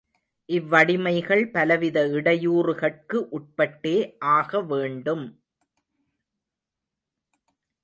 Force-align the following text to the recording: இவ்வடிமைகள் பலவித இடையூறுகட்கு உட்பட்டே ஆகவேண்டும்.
இவ்வடிமைகள் 0.49 1.43
பலவித 1.51 2.05
இடையூறுகட்கு 2.07 3.19
உட்பட்டே 3.31 3.95
ஆகவேண்டும். 4.19 5.25